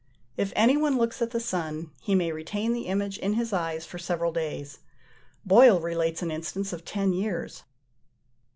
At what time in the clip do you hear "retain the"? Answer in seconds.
2.31-2.87